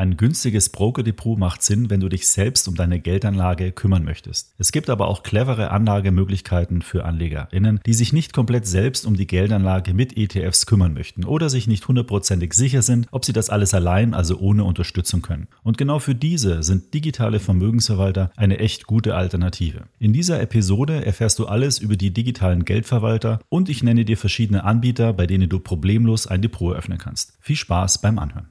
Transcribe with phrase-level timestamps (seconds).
[0.00, 4.54] Ein günstiges Brokerdepot macht Sinn, wenn du dich selbst um deine Geldanlage kümmern möchtest.
[4.56, 9.26] Es gibt aber auch clevere Anlagemöglichkeiten für AnlegerInnen, die sich nicht komplett selbst um die
[9.26, 13.74] Geldanlage mit ETFs kümmern möchten oder sich nicht hundertprozentig sicher sind, ob sie das alles
[13.74, 15.48] allein, also ohne Unterstützung können.
[15.64, 19.86] Und genau für diese sind digitale Vermögensverwalter eine echt gute Alternative.
[19.98, 24.62] In dieser Episode erfährst du alles über die digitalen Geldverwalter und ich nenne dir verschiedene
[24.62, 27.36] Anbieter, bei denen du problemlos ein Depot eröffnen kannst.
[27.40, 28.46] Viel Spaß beim Anhören.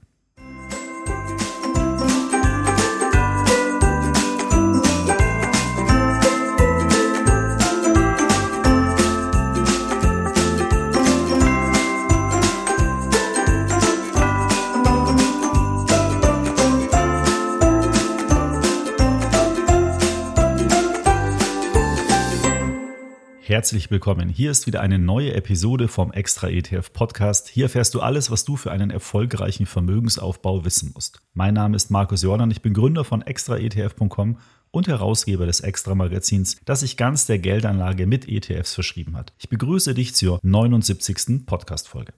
[23.47, 24.28] Herzlich willkommen.
[24.28, 27.47] Hier ist wieder eine neue Episode vom Extra ETF Podcast.
[27.47, 31.21] Hier erfährst du alles, was du für einen erfolgreichen Vermögensaufbau wissen musst.
[31.33, 34.38] Mein Name ist Markus Jordan, ich bin Gründer von extraetf.com
[34.72, 39.31] und Herausgeber des Extra Magazins, das sich ganz der Geldanlage mit ETFs verschrieben hat.
[39.38, 41.45] Ich begrüße dich zur 79.
[41.45, 42.11] Podcast Folge.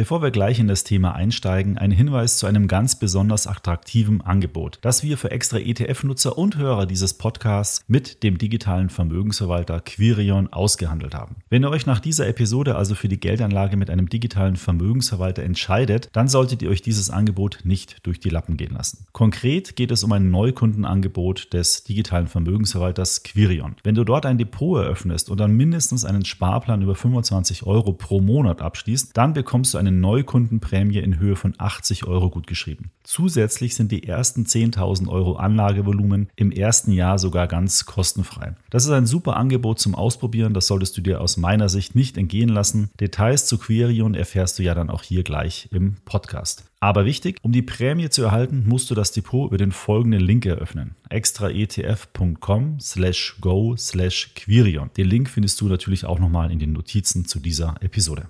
[0.00, 4.78] Bevor wir gleich in das Thema einsteigen, ein Hinweis zu einem ganz besonders attraktiven Angebot,
[4.80, 11.14] das wir für extra ETF-Nutzer und Hörer dieses Podcasts mit dem digitalen Vermögensverwalter Quirion ausgehandelt
[11.14, 11.36] haben.
[11.50, 16.08] Wenn ihr euch nach dieser Episode also für die Geldanlage mit einem digitalen Vermögensverwalter entscheidet,
[16.14, 19.04] dann solltet ihr euch dieses Angebot nicht durch die Lappen gehen lassen.
[19.12, 23.76] Konkret geht es um ein Neukundenangebot des digitalen Vermögensverwalters Quirion.
[23.82, 28.22] Wenn du dort ein Depot eröffnest und dann mindestens einen Sparplan über 25 Euro pro
[28.22, 32.90] Monat abschließt, dann bekommst du eine Neukundenprämie in Höhe von 80 Euro gutgeschrieben.
[33.02, 38.54] Zusätzlich sind die ersten 10.000 Euro Anlagevolumen im ersten Jahr sogar ganz kostenfrei.
[38.70, 42.16] Das ist ein super Angebot zum Ausprobieren, das solltest du dir aus meiner Sicht nicht
[42.16, 42.90] entgehen lassen.
[43.00, 46.64] Details zu Querion erfährst du ja dann auch hier gleich im Podcast.
[46.82, 50.46] Aber wichtig, um die Prämie zu erhalten, musst du das Depot über den folgenden Link
[50.46, 50.94] eröffnen.
[51.10, 54.90] extraetf.com slash go slash Quirion.
[54.96, 58.28] Den Link findest du natürlich auch nochmal in den Notizen zu dieser Episode.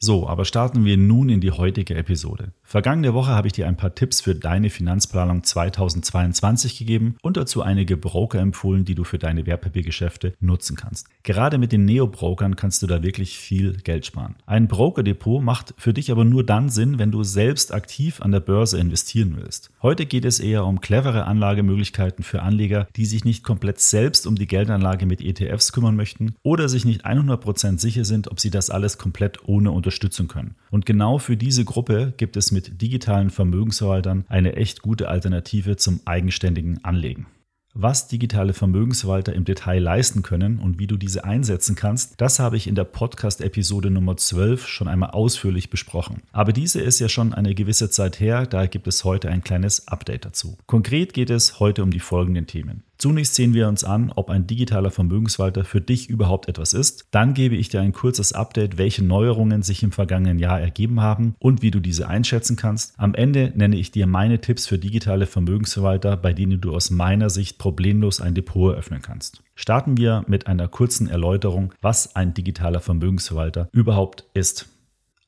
[0.00, 2.52] So, aber starten wir nun in die heutige Episode.
[2.62, 7.62] Vergangene Woche habe ich dir ein paar Tipps für deine Finanzplanung 2022 gegeben und dazu
[7.62, 11.08] einige Broker empfohlen, die du für deine Wertpapiergeschäfte nutzen kannst.
[11.24, 14.36] Gerade mit den Neo-Brokern kannst du da wirklich viel Geld sparen.
[14.46, 18.40] Ein Brokerdepot macht für dich aber nur dann Sinn, wenn du selbst aktiv an der
[18.40, 19.70] Börse investieren willst.
[19.82, 24.36] Heute geht es eher um clevere Anlagemöglichkeiten für Anleger, die sich nicht komplett selbst um
[24.36, 28.70] die Geldanlage mit ETFs kümmern möchten oder sich nicht 100% sicher sind, ob sie das
[28.70, 30.54] alles komplett ohne Unterstützung unterstützen können.
[30.70, 36.00] Und genau für diese Gruppe gibt es mit digitalen Vermögensverwaltern eine echt gute Alternative zum
[36.04, 37.26] eigenständigen Anlegen.
[37.74, 42.56] Was digitale Vermögensverwalter im Detail leisten können und wie du diese einsetzen kannst, das habe
[42.56, 46.22] ich in der Podcast-Episode Nummer 12 schon einmal ausführlich besprochen.
[46.32, 49.88] Aber diese ist ja schon eine gewisse Zeit her, daher gibt es heute ein kleines
[49.88, 50.58] Update dazu.
[50.66, 52.82] Konkret geht es heute um die folgenden Themen.
[52.98, 57.06] Zunächst sehen wir uns an, ob ein digitaler Vermögensverwalter für dich überhaupt etwas ist.
[57.12, 61.36] Dann gebe ich dir ein kurzes Update, welche Neuerungen sich im vergangenen Jahr ergeben haben
[61.38, 62.94] und wie du diese einschätzen kannst.
[62.96, 67.30] Am Ende nenne ich dir meine Tipps für digitale Vermögensverwalter, bei denen du aus meiner
[67.30, 69.44] Sicht problemlos ein Depot eröffnen kannst.
[69.54, 74.66] Starten wir mit einer kurzen Erläuterung, was ein digitaler Vermögensverwalter überhaupt ist.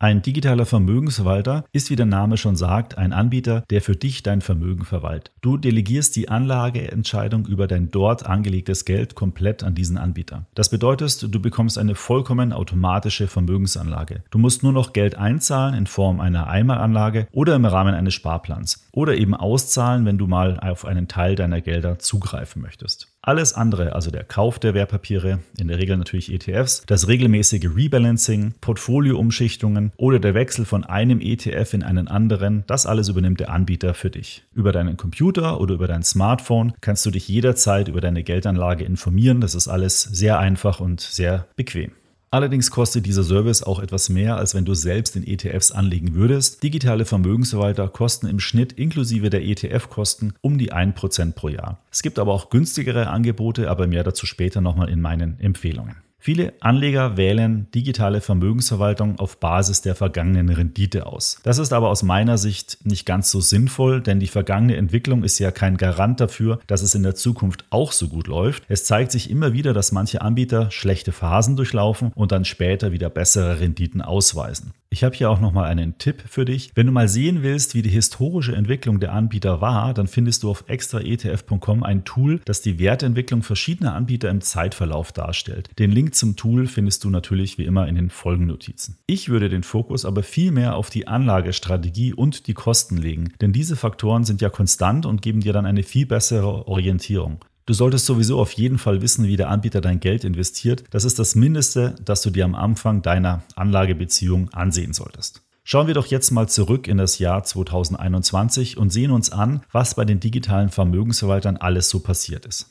[0.03, 4.41] Ein digitaler Vermögensverwalter ist, wie der Name schon sagt, ein Anbieter, der für dich dein
[4.41, 5.31] Vermögen verwaltet.
[5.43, 10.47] Du delegierst die Anlageentscheidung über dein dort angelegtes Geld komplett an diesen Anbieter.
[10.55, 14.25] Das bedeutet, du bekommst eine vollkommen automatische Vermögensanlage.
[14.31, 18.89] Du musst nur noch Geld einzahlen in Form einer Einmalanlage oder im Rahmen eines Sparplans
[18.93, 23.09] oder eben auszahlen, wenn du mal auf einen Teil deiner Gelder zugreifen möchtest.
[23.23, 28.55] Alles andere, also der Kauf der Wertpapiere, in der Regel natürlich ETFs, das regelmäßige Rebalancing,
[28.63, 33.93] Portfolioumschichtungen oder der Wechsel von einem ETF in einen anderen, das alles übernimmt der Anbieter
[33.93, 34.45] für dich.
[34.55, 39.43] Über deinen Computer oder über dein Smartphone kannst du dich jederzeit über deine Geldanlage informieren.
[39.43, 41.93] Das ist alles sehr einfach und sehr bequem.
[42.33, 46.63] Allerdings kostet dieser Service auch etwas mehr, als wenn du selbst in ETFs anlegen würdest.
[46.63, 51.81] Digitale Vermögensverwalter kosten im Schnitt inklusive der ETF-Kosten um die 1% pro Jahr.
[51.91, 55.97] Es gibt aber auch günstigere Angebote, aber mehr dazu später nochmal in meinen Empfehlungen.
[56.23, 61.39] Viele Anleger wählen digitale Vermögensverwaltung auf Basis der vergangenen Rendite aus.
[61.45, 65.39] Das ist aber aus meiner Sicht nicht ganz so sinnvoll, denn die vergangene Entwicklung ist
[65.39, 68.65] ja kein Garant dafür, dass es in der Zukunft auch so gut läuft.
[68.69, 73.09] Es zeigt sich immer wieder, dass manche Anbieter schlechte Phasen durchlaufen und dann später wieder
[73.09, 74.75] bessere Renditen ausweisen.
[74.93, 76.73] Ich habe hier auch nochmal einen Tipp für dich.
[76.75, 80.51] Wenn du mal sehen willst, wie die historische Entwicklung der Anbieter war, dann findest du
[80.51, 85.71] auf extraetf.com ein Tool, das die Wertentwicklung verschiedener Anbieter im Zeitverlauf darstellt.
[85.79, 88.97] Den Link zum Tool findest du natürlich wie immer in den Folgennotizen.
[89.07, 93.53] Ich würde den Fokus aber viel mehr auf die Anlagestrategie und die Kosten legen, denn
[93.53, 97.45] diese Faktoren sind ja konstant und geben dir dann eine viel bessere Orientierung.
[97.71, 100.83] Du solltest sowieso auf jeden Fall wissen, wie der Anbieter dein Geld investiert.
[100.91, 105.43] Das ist das Mindeste, das du dir am Anfang deiner Anlagebeziehung ansehen solltest.
[105.63, 109.95] Schauen wir doch jetzt mal zurück in das Jahr 2021 und sehen uns an, was
[109.95, 112.71] bei den digitalen Vermögensverwaltern alles so passiert ist.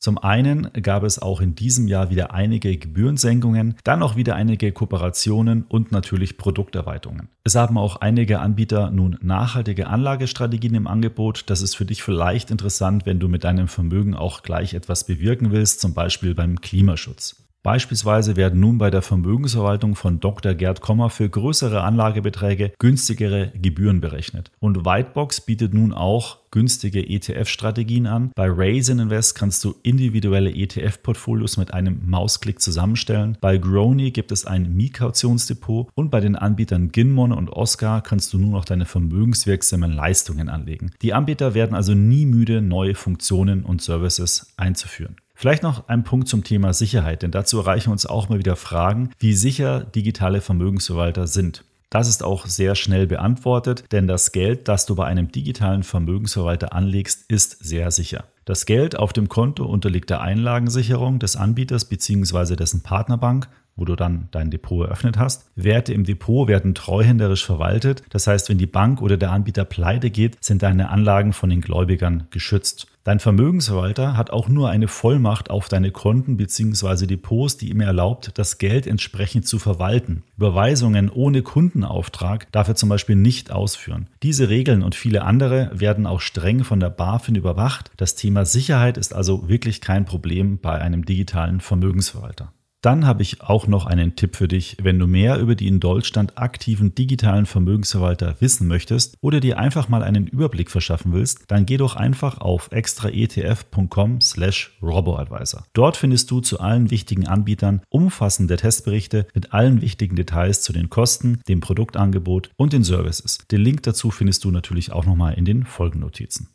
[0.00, 4.70] Zum einen gab es auch in diesem Jahr wieder einige Gebührensenkungen, dann auch wieder einige
[4.70, 7.28] Kooperationen und natürlich Produkterweiterungen.
[7.42, 11.50] Es haben auch einige Anbieter nun nachhaltige Anlagestrategien im Angebot.
[11.50, 15.50] Das ist für dich vielleicht interessant, wenn du mit deinem Vermögen auch gleich etwas bewirken
[15.50, 17.47] willst, zum Beispiel beim Klimaschutz.
[17.62, 20.54] Beispielsweise werden nun bei der Vermögensverwaltung von Dr.
[20.54, 24.50] Gerd Kommer für größere Anlagebeträge günstigere Gebühren berechnet.
[24.60, 28.30] Und Whitebox bietet nun auch günstige ETF-Strategien an.
[28.34, 33.36] Bei Raisin Invest kannst du individuelle ETF-Portfolios mit einem Mausklick zusammenstellen.
[33.40, 38.38] Bei Grony gibt es ein Mietkautionsdepot und bei den Anbietern Ginmon und Oscar kannst du
[38.38, 40.92] nur noch deine vermögenswirksamen Leistungen anlegen.
[41.02, 45.16] Die Anbieter werden also nie müde, neue Funktionen und Services einzuführen.
[45.40, 49.10] Vielleicht noch ein Punkt zum Thema Sicherheit, denn dazu erreichen uns auch mal wieder Fragen,
[49.20, 51.62] wie sicher digitale Vermögensverwalter sind.
[51.90, 56.72] Das ist auch sehr schnell beantwortet, denn das Geld, das du bei einem digitalen Vermögensverwalter
[56.72, 58.24] anlegst, ist sehr sicher.
[58.46, 62.56] Das Geld auf dem Konto unterliegt der Einlagensicherung des Anbieters bzw.
[62.56, 63.48] dessen Partnerbank
[63.78, 65.48] wo du dann dein Depot eröffnet hast.
[65.54, 68.02] Werte im Depot werden treuhänderisch verwaltet.
[68.10, 71.60] Das heißt, wenn die Bank oder der Anbieter pleite geht, sind deine Anlagen von den
[71.60, 72.88] Gläubigern geschützt.
[73.08, 77.06] Dein Vermögensverwalter hat auch nur eine Vollmacht auf deine Konten bzw.
[77.06, 80.24] Depots, die ihm erlaubt, das Geld entsprechend zu verwalten.
[80.36, 84.10] Überweisungen ohne Kundenauftrag darf er zum Beispiel nicht ausführen.
[84.22, 87.90] Diese Regeln und viele andere werden auch streng von der BaFin überwacht.
[87.96, 92.52] Das Thema Sicherheit ist also wirklich kein Problem bei einem digitalen Vermögensverwalter.
[92.80, 95.80] Dann habe ich auch noch einen Tipp für dich, wenn du mehr über die in
[95.80, 101.66] Deutschland aktiven digitalen Vermögensverwalter wissen möchtest oder dir einfach mal einen Überblick verschaffen willst, dann
[101.66, 105.64] geh doch einfach auf extraetf.com slash roboadvisor.
[105.72, 110.88] Dort findest du zu allen wichtigen Anbietern umfassende Testberichte mit allen wichtigen Details zu den
[110.88, 113.38] Kosten, dem Produktangebot und den Services.
[113.50, 116.48] Den Link dazu findest du natürlich auch nochmal in den Folgennotizen.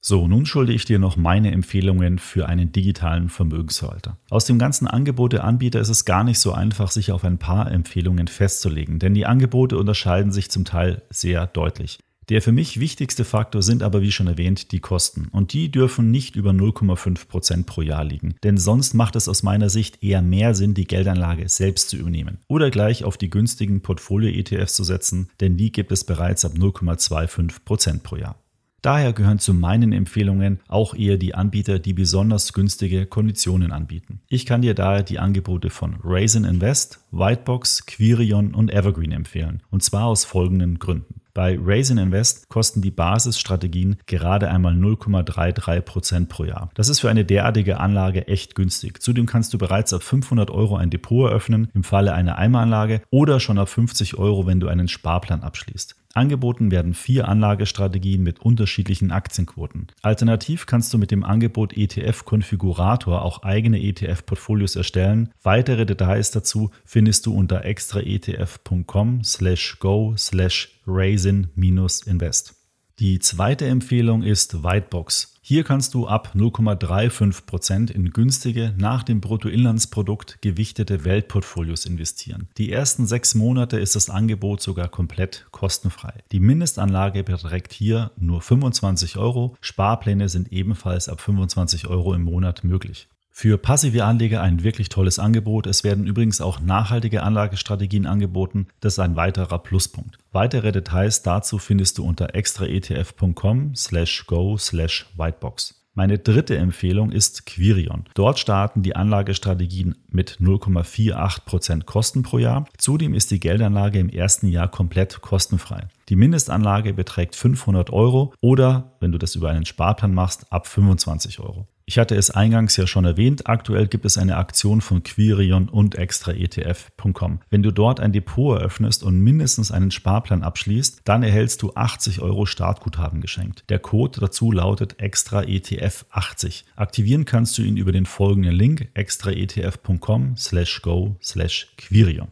[0.00, 4.16] So, nun schulde ich dir noch meine Empfehlungen für einen digitalen Vermögensverwalter.
[4.30, 7.38] Aus dem ganzen Angebot der Anbieter ist es gar nicht so einfach, sich auf ein
[7.38, 11.98] paar Empfehlungen festzulegen, denn die Angebote unterscheiden sich zum Teil sehr deutlich.
[12.28, 15.28] Der für mich wichtigste Faktor sind aber, wie schon erwähnt, die Kosten.
[15.32, 18.34] Und die dürfen nicht über 0,5 Prozent pro Jahr liegen.
[18.42, 22.38] Denn sonst macht es aus meiner Sicht eher mehr Sinn, die Geldanlage selbst zu übernehmen.
[22.46, 27.64] Oder gleich auf die günstigen Portfolio-ETFs zu setzen, denn die gibt es bereits ab 0,25
[27.64, 28.36] Prozent pro Jahr.
[28.80, 34.20] Daher gehören zu meinen Empfehlungen auch eher die Anbieter, die besonders günstige Konditionen anbieten.
[34.28, 39.62] Ich kann dir daher die Angebote von Raisin Invest, Whitebox, Quirion und Evergreen empfehlen.
[39.70, 41.20] Und zwar aus folgenden Gründen.
[41.34, 46.70] Bei Raisin Invest kosten die Basisstrategien gerade einmal 0,33% pro Jahr.
[46.74, 49.00] Das ist für eine derartige Anlage echt günstig.
[49.00, 53.38] Zudem kannst du bereits ab 500 Euro ein Depot eröffnen im Falle einer Eimeranlage oder
[53.38, 55.94] schon ab 50 Euro, wenn du einen Sparplan abschließt.
[56.18, 59.86] Angeboten werden vier Anlagestrategien mit unterschiedlichen Aktienquoten.
[60.02, 65.30] Alternativ kannst du mit dem Angebot ETF Konfigurator auch eigene ETF-Portfolios erstellen.
[65.42, 72.54] Weitere Details dazu findest du unter extraetf.com slash go slash raisin-invest.
[72.98, 75.37] Die zweite Empfehlung ist Whitebox.
[75.48, 82.50] Hier kannst du ab 0,35% in günstige, nach dem Bruttoinlandsprodukt gewichtete Weltportfolios investieren.
[82.58, 86.12] Die ersten sechs Monate ist das Angebot sogar komplett kostenfrei.
[86.32, 89.56] Die Mindestanlage beträgt hier nur 25 Euro.
[89.62, 93.08] Sparpläne sind ebenfalls ab 25 Euro im Monat möglich.
[93.40, 95.68] Für passive Anleger ein wirklich tolles Angebot.
[95.68, 98.66] Es werden übrigens auch nachhaltige Anlagestrategien angeboten.
[98.80, 100.18] Das ist ein weiterer Pluspunkt.
[100.32, 105.86] Weitere Details dazu findest du unter extraetf.com slash go slash whitebox.
[105.94, 108.06] Meine dritte Empfehlung ist Quirion.
[108.14, 112.64] Dort starten die Anlagestrategien mit 0,48% Kosten pro Jahr.
[112.76, 115.86] Zudem ist die Geldanlage im ersten Jahr komplett kostenfrei.
[116.08, 121.38] Die Mindestanlage beträgt 500 Euro oder, wenn du das über einen Sparplan machst, ab 25
[121.38, 121.68] Euro.
[121.88, 125.94] Ich hatte es eingangs ja schon erwähnt, aktuell gibt es eine Aktion von Quirion und
[125.94, 127.40] extraetf.com.
[127.48, 132.20] Wenn du dort ein Depot eröffnest und mindestens einen Sparplan abschließt, dann erhältst du 80
[132.20, 133.64] Euro Startguthaben geschenkt.
[133.70, 136.64] Der Code dazu lautet extraetf80.
[136.76, 142.28] Aktivieren kannst du ihn über den folgenden Link extraetf.com slash go slash Quirion.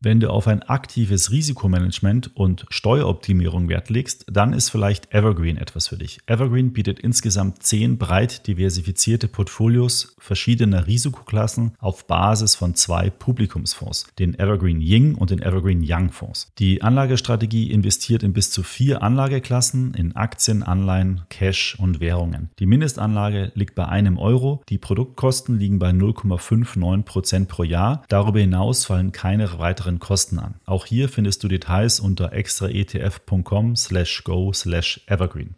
[0.00, 5.88] Wenn du auf ein aktives Risikomanagement und Steueroptimierung Wert legst, dann ist vielleicht Evergreen etwas
[5.88, 6.18] für dich.
[6.26, 14.38] Evergreen bietet insgesamt zehn breit diversifizierte Portfolios verschiedener Risikoklassen auf Basis von zwei Publikumsfonds, den
[14.38, 16.52] Evergreen Ying und den Evergreen Young Fonds.
[16.58, 22.50] Die Anlagestrategie investiert in bis zu vier Anlageklassen in Aktien, Anleihen, Cash und Währungen.
[22.58, 28.04] Die Mindestanlage liegt bei einem Euro, die Produktkosten liegen bei 0,59 Prozent pro Jahr.
[28.08, 30.56] Darüber hinaus fallen keine weiteren weiteren Kosten an.
[30.64, 35.54] Auch hier findest du Details unter extraetf.com slash go slash evergreen.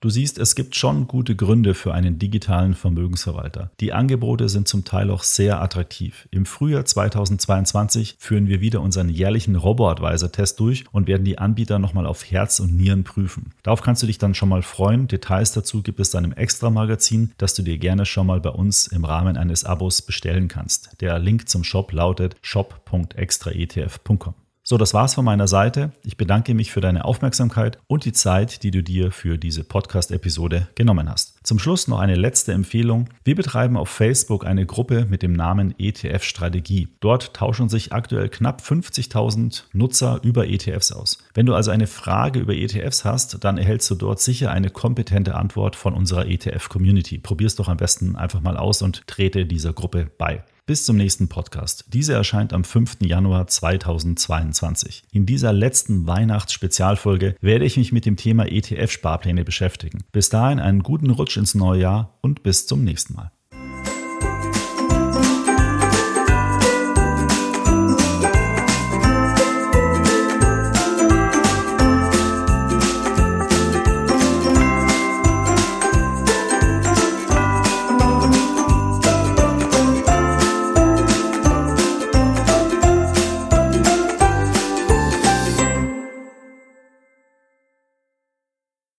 [0.00, 3.72] Du siehst, es gibt schon gute Gründe für einen digitalen Vermögensverwalter.
[3.80, 6.28] Die Angebote sind zum Teil auch sehr attraktiv.
[6.30, 12.06] Im Frühjahr 2022 führen wir wieder unseren jährlichen Robo-Advisor-Test durch und werden die Anbieter nochmal
[12.06, 13.52] auf Herz und Nieren prüfen.
[13.64, 15.08] Darauf kannst du dich dann schon mal freuen.
[15.08, 18.86] Details dazu gibt es dann im Extra-Magazin, das du dir gerne schon mal bei uns
[18.86, 21.00] im Rahmen eines Abos bestellen kannst.
[21.00, 24.34] Der Link zum Shop lautet shop.extraetf.com.
[24.70, 25.92] So, das war's von meiner Seite.
[26.04, 30.68] Ich bedanke mich für deine Aufmerksamkeit und die Zeit, die du dir für diese Podcast-Episode
[30.74, 31.38] genommen hast.
[31.42, 33.08] Zum Schluss noch eine letzte Empfehlung.
[33.24, 36.88] Wir betreiben auf Facebook eine Gruppe mit dem Namen ETF Strategie.
[37.00, 41.16] Dort tauschen sich aktuell knapp 50.000 Nutzer über ETFs aus.
[41.32, 45.34] Wenn du also eine Frage über ETFs hast, dann erhältst du dort sicher eine kompetente
[45.34, 47.16] Antwort von unserer ETF-Community.
[47.16, 50.44] Probier's doch am besten einfach mal aus und trete dieser Gruppe bei.
[50.68, 51.86] Bis zum nächsten Podcast.
[51.94, 52.98] Diese erscheint am 5.
[53.00, 55.04] Januar 2022.
[55.10, 60.04] In dieser letzten Weihnachtsspezialfolge werde ich mich mit dem Thema ETF-Sparpläne beschäftigen.
[60.12, 63.32] Bis dahin einen guten Rutsch ins neue Jahr und bis zum nächsten Mal.